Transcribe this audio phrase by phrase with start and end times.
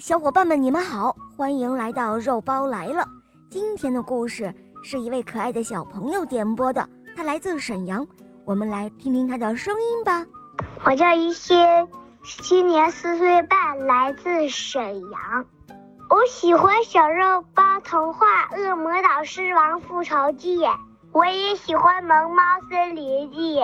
[0.00, 3.06] 小伙伴们，你们好，欢迎来到肉包来了。
[3.50, 8.06] 今天的故事是一位可爱的小朋友点播的，他来自沈阳，
[8.44, 10.24] 我们来听听他的声音吧。
[10.84, 11.88] 我叫于谦，
[12.42, 15.44] 今年四岁半，来自沈阳。
[16.08, 18.26] 我喜欢《小肉包童话》
[18.60, 20.58] 《恶魔岛狮王复仇记》，
[21.12, 23.58] 我也喜欢《萌猫森林记》。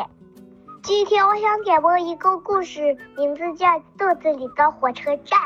[0.82, 3.66] 今天我想点播一个故事，名字叫
[3.98, 5.38] 《肚子里的火车站》。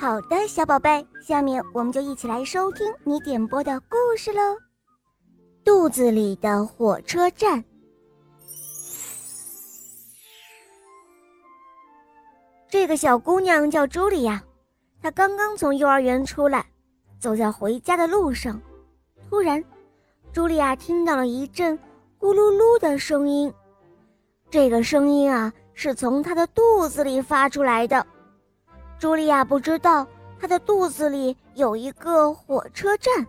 [0.00, 4.40] 好的，小宝贝，下面我们就一起来收听你点播的故事喽。
[5.62, 7.62] 肚子里的火车站。
[12.70, 14.42] 这个小姑娘叫茱莉亚，
[15.02, 16.64] 她刚刚从幼儿园出来，
[17.18, 18.58] 走在回家的路上，
[19.28, 19.62] 突然，
[20.32, 21.78] 茱莉亚听到了一阵
[22.18, 23.52] 咕噜噜的声音。
[24.48, 28.06] 这个声音啊，是从她的肚子里发出来的。
[29.00, 30.06] 茱莉亚不知道，
[30.38, 33.26] 她的肚子里有一个火车站，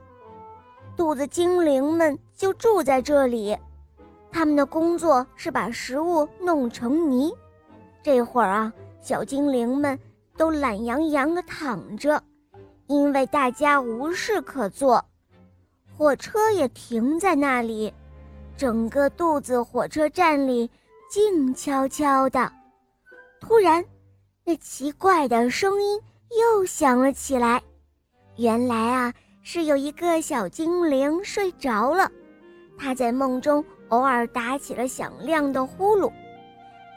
[0.98, 3.58] 肚子精灵们就住在这里。
[4.30, 7.34] 他们的工作是把食物弄成泥。
[8.04, 9.98] 这会儿啊，小精灵们
[10.36, 12.22] 都懒洋洋地躺着，
[12.88, 15.02] 因为大家无事可做。
[15.98, 17.94] 火车也停在那里，
[18.58, 20.70] 整个肚子火车站里
[21.10, 22.52] 静悄悄的。
[23.40, 23.84] 突然，
[24.44, 26.00] 那奇怪的声音
[26.40, 27.62] 又响了起来，
[28.38, 32.12] 原来啊是有一个小精灵睡着了，
[32.78, 36.12] 他在梦中偶尔打起了响亮的呼噜，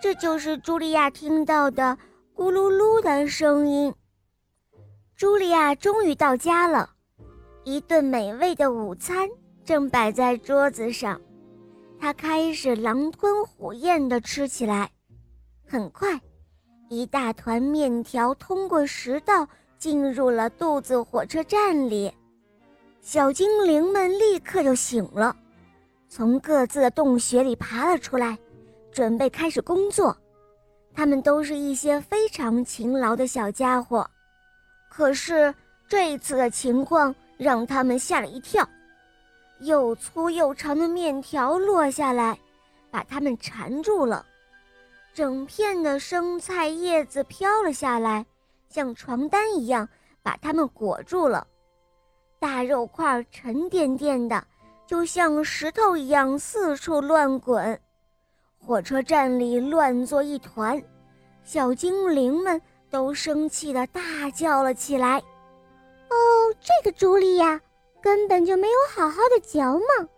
[0.00, 1.96] 这就是茱莉亚听到的
[2.34, 3.94] 咕噜噜的声音。
[5.18, 6.90] 茱莉亚终于到家了，
[7.62, 9.28] 一顿美味的午餐
[9.64, 11.20] 正摆在桌子上，
[12.00, 14.90] 她开始狼吞虎咽地吃起来，
[15.66, 16.20] 很快。
[16.88, 22.12] 一大团面条通过食道进入了肚子火车站里，
[23.00, 25.34] 小精灵们立刻就醒了，
[26.08, 28.38] 从各自的洞穴里爬了出来，
[28.92, 30.16] 准备开始工作。
[30.94, 34.08] 他们都是一些非常勤劳的小家伙，
[34.88, 35.52] 可是
[35.88, 38.66] 这次的情况让他们吓了一跳，
[39.60, 42.38] 又粗又长的面条落下来，
[42.90, 44.24] 把他们缠住了。
[45.14, 48.26] 整片的生菜叶子飘了下来，
[48.68, 49.88] 像床单一样
[50.24, 51.46] 把它们裹住了。
[52.40, 54.44] 大肉块沉甸甸的，
[54.84, 57.80] 就像石头一样四处乱滚。
[58.58, 60.82] 火车站里乱作一团，
[61.44, 62.60] 小精灵们
[62.90, 65.18] 都生气地大叫了起来
[66.10, 66.16] ：“哦，
[66.60, 67.60] 这个茱莉亚
[68.02, 70.08] 根本就没有好好的嚼嘛！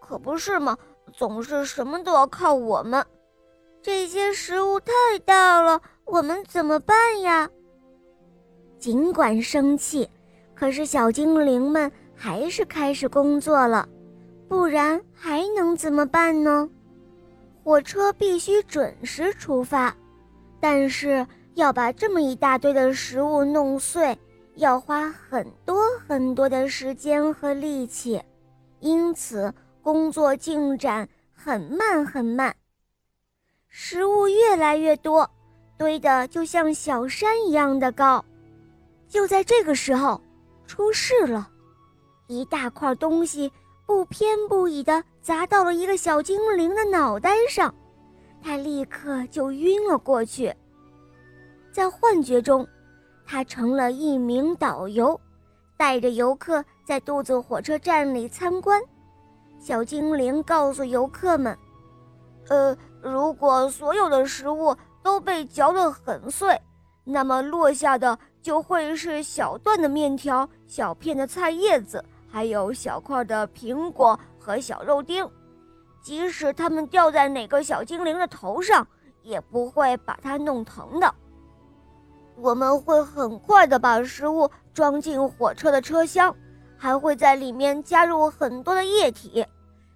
[0.00, 0.78] 可不是嘛，
[1.12, 3.04] 总是什么都要靠我们。”
[3.82, 4.92] 这些食物太
[5.24, 7.48] 大了，我们怎么办呀？
[8.78, 10.08] 尽管生气，
[10.54, 13.88] 可是小精灵们还是开始工作了，
[14.48, 16.68] 不然还能怎么办呢？
[17.64, 19.96] 火车必须准时出发，
[20.60, 24.18] 但是要把这么一大堆的食物弄碎，
[24.56, 28.20] 要花很多很多的时间和力气，
[28.80, 32.54] 因此工作进展很慢很慢。
[33.72, 35.30] 食物越来越多，
[35.78, 38.22] 堆得就像小山一样的高。
[39.08, 40.20] 就在这个时候，
[40.66, 41.48] 出事了，
[42.26, 43.50] 一大块东西
[43.86, 47.72] 不偏不倚地砸到了一个小精灵的脑袋上，
[48.42, 50.52] 他立刻就晕了过去。
[51.70, 52.66] 在幻觉中，
[53.24, 55.18] 他成了一名导游，
[55.76, 58.82] 带着游客在肚子火车站里参观。
[59.60, 61.56] 小精灵告诉游客们
[62.50, 66.60] ：“呃。”如果所有的食物都被嚼得很碎，
[67.04, 75.28] 那么落下的就会是小段的面条、小片的菜叶子，还有小块的苹果和小肉丁。
[76.02, 78.86] 即使它们掉在哪个小精灵的头上，
[79.22, 81.14] 也不会把它弄疼的。
[82.36, 86.34] 我们会很快的把食物装进火车的车厢，
[86.76, 89.44] 还会在里面加入很多的液体。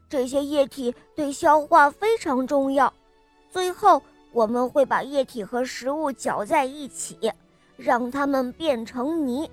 [0.09, 2.93] 这些液体对消化非常重要。
[3.51, 4.03] 最后，
[4.33, 7.33] 我们会把液体和食物搅在一起，
[7.77, 9.51] 让它们变成泥。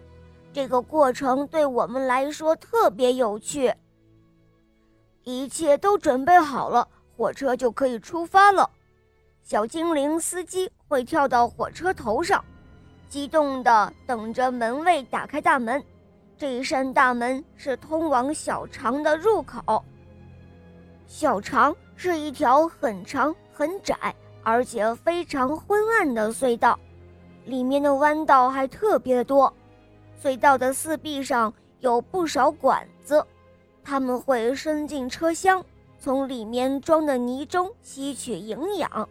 [0.53, 3.73] 这个过程对我们来说特别有趣。
[5.23, 8.69] 一切都准备好了，火车就可以出发了。
[9.43, 12.43] 小精灵司机会跳到火车头上，
[13.07, 15.83] 激动地等着门卫打开大门。
[16.37, 19.83] 这一扇大门是通往小肠的入口。
[21.13, 23.35] 小肠是一条很长。
[23.51, 26.79] 很窄，而且非常昏暗的隧道，
[27.45, 29.53] 里面的弯道还特别的多。
[30.23, 33.23] 隧道的四壁上有不少管子，
[33.83, 35.63] 他们会伸进车厢，
[35.99, 39.07] 从里面装的泥中吸取营养，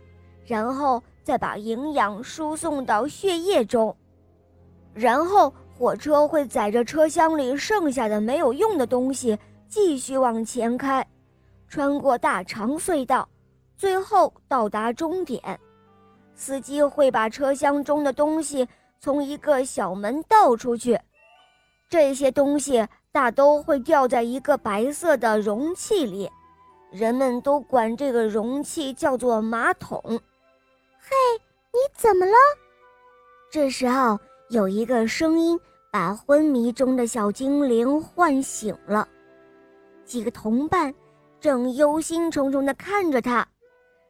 [0.46, 3.94] 然后再把营养输送到血液中，
[4.94, 5.52] 然后。
[5.78, 11.06] 火车会载着车厢里剩下的没有用的东西继续往前开，
[11.70, 13.26] 穿过大长隧道，
[13.76, 15.40] 最后到达终点。
[16.34, 18.68] 司机会把车厢中的东西
[18.98, 21.00] 从一个小门倒出去，
[21.88, 26.28] 这些东西大都会掉在一个白色的容器里，
[26.90, 30.02] 人们都管这个容器叫做马桶。
[30.04, 31.16] 嘿，
[31.72, 32.32] 你怎么了？
[33.52, 34.18] 这时候
[34.50, 35.58] 有一个声音。
[35.92, 39.08] 把昏迷中的小精灵唤醒了，
[40.04, 40.94] 几个同伴
[41.40, 43.46] 正忧心忡忡地看着他。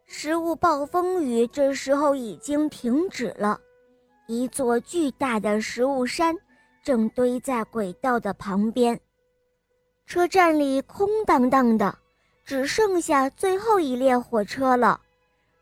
[0.06, 3.60] 食物暴风雨这时候已经停止了，
[4.26, 6.36] 一座巨大的食物山
[6.82, 9.00] 正堆在轨道的旁边。
[10.06, 11.96] 车站里空荡荡的，
[12.44, 15.00] 只剩下最后一列火车了，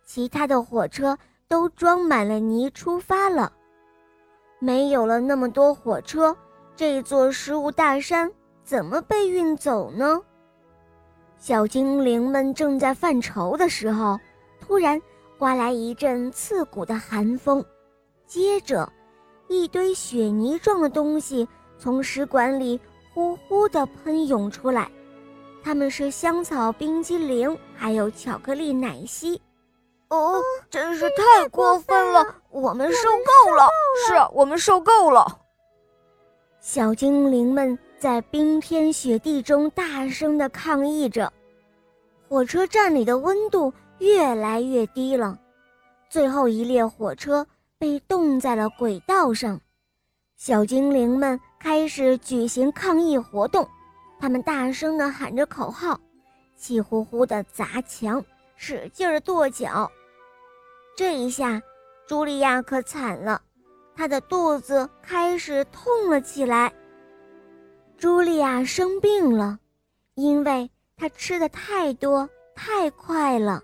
[0.06, 3.52] 其他的火车都装满了泥出发了。
[4.58, 6.34] 没有了那么多火车，
[6.74, 8.32] 这座食物大山
[8.64, 10.22] 怎么被运走呢？
[11.38, 14.18] 小精灵们正在犯愁的时候，
[14.60, 15.00] 突然
[15.38, 17.64] 刮来一阵刺骨的寒风，
[18.26, 18.90] 接着，
[19.46, 21.48] 一堆雪泥状的东西
[21.78, 22.78] 从食管里
[23.14, 24.90] 呼呼地喷涌出来，
[25.62, 29.40] 它们是香草冰激凌，还有巧克力奶昔。
[30.08, 32.34] 哦，真是太过分了！
[32.50, 33.68] 我们受够了。
[34.06, 35.38] 是啊，我们受够了。
[36.60, 41.32] 小精灵们在冰天雪地中大声地抗议着。
[42.28, 45.38] 火车站里的温度越来越低了。
[46.08, 47.46] 最后一列火车
[47.78, 49.60] 被冻在了轨道上。
[50.36, 53.68] 小精灵们开始举行抗议活动。
[54.20, 55.98] 他们大声地喊着口号，
[56.56, 58.24] 气呼呼地砸墙，
[58.56, 59.90] 使劲儿跺脚。
[60.96, 61.60] 这一下，
[62.08, 63.40] 茱莉亚可惨了，
[63.96, 66.72] 她的肚子开始痛了起来。
[68.00, 69.58] 茱莉亚生病了，
[70.14, 73.60] 因为她吃的太多太快了。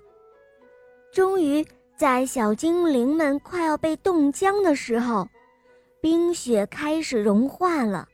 [1.13, 1.65] 终于，
[1.97, 5.29] 在小精灵们快要被冻僵的时候，
[6.01, 8.09] 冰雪开始融化了，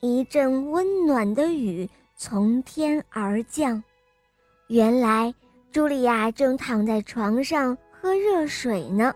[0.00, 1.86] 一阵温暖的雨
[2.16, 3.84] 从天而降。
[4.68, 5.34] 原来，
[5.70, 7.76] 茱莉亚正躺在床上。
[7.98, 9.12] 喝热水呢，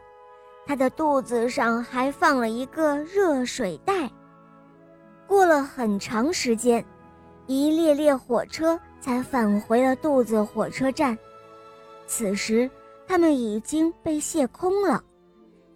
[0.67, 4.11] 她的肚子上还放了一个热水袋。
[5.31, 6.85] 过了很长时间，
[7.47, 11.17] 一列列火车才返回了肚子火车站。
[12.09, 12.69] 此时，
[13.07, 15.01] 它们已经被卸空了。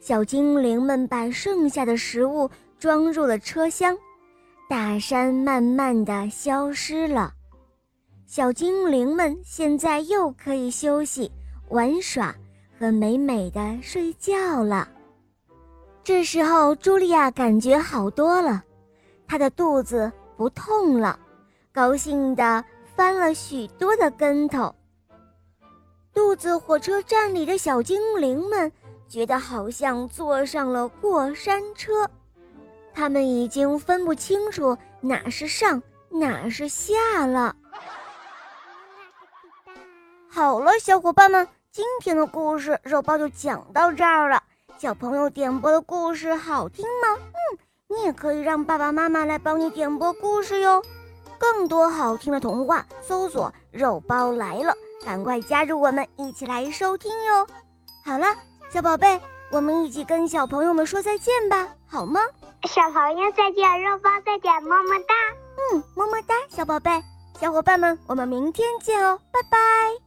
[0.00, 3.96] 小精灵们把剩下的食物装入了车厢，
[4.68, 7.32] 大山慢慢的消失了。
[8.26, 11.30] 小精灵们现在又可以休息
[11.68, 12.34] 玩耍。
[12.76, 14.88] 和美美的睡觉了。
[16.02, 18.64] 这时候，茱莉亚感觉好多了，
[19.26, 21.18] 他的肚子不痛了，
[21.72, 24.74] 高兴地翻了许多的跟头。
[26.12, 28.70] 肚子火车站里的小精灵们
[29.08, 32.08] 觉得好像坐上了过山车，
[32.92, 37.56] 他们已经分不清楚哪是上哪是下了。
[40.28, 41.46] 好了，小伙伴们。
[41.70, 44.40] 今天的故事肉包就讲到这儿了。
[44.78, 47.18] 小朋友点播的故事好听吗？
[47.18, 47.58] 嗯，
[47.94, 50.82] 你也可以让爸爸妈妈来帮你点播故事哟。
[51.38, 54.74] 更多好听的童话，搜索“肉包来了”，
[55.04, 57.46] 赶快加入我们一起来收听哟。
[58.04, 58.26] 好了，
[58.70, 59.20] 小宝贝，
[59.50, 62.20] 我们一起跟小朋友们说再见吧，好吗？
[62.64, 65.14] 小朋友再见，肉包再见，么么哒。
[65.72, 66.90] 嗯，么么哒，小宝贝，
[67.38, 70.03] 小伙伴们，我们明天见哦，拜拜。